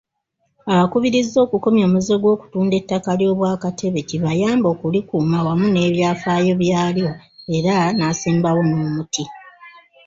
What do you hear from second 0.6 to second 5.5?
Abakubirizza okukomya omuze gw'okutunda ettaka ly'Obwakatebe kibayambe okulikuuma